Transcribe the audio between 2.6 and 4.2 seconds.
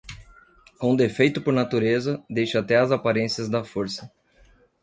as aparências da força.